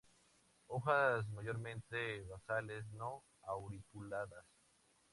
[0.65, 4.47] Hojas mayormente basales; no auriculadas.